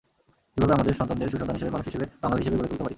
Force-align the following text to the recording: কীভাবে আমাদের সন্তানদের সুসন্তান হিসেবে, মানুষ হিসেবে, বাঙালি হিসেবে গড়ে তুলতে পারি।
কীভাবে 0.53 0.73
আমাদের 0.77 0.97
সন্তানদের 0.99 1.31
সুসন্তান 1.31 1.55
হিসেবে, 1.59 1.73
মানুষ 1.75 1.87
হিসেবে, 1.91 2.05
বাঙালি 2.23 2.39
হিসেবে 2.41 2.55
গড়ে 2.57 2.69
তুলতে 2.69 2.81
পারি। 2.83 2.89